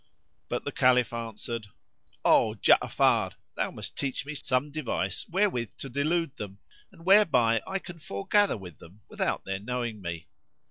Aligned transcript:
But 0.49 0.63
the 0.63 0.71
Caliph 0.71 1.13
answered, 1.13 1.67
"O 2.25 2.55
Ja'afar, 2.63 3.33
thou 3.55 3.69
must 3.69 3.95
teach 3.95 4.25
me 4.25 4.33
some 4.33 4.71
device 4.71 5.27
wherewith 5.29 5.77
to 5.77 5.89
delude 5.89 6.37
them 6.37 6.57
and 6.91 7.05
whereby 7.05 7.61
I 7.67 7.77
can 7.77 7.99
foregather 7.99 8.57
with 8.57 8.79
them 8.79 9.01
without 9.09 9.45
their 9.45 9.59
knowing 9.59 10.01
me." 10.01 10.25